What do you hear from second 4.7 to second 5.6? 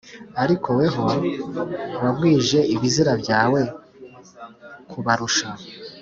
kubarusha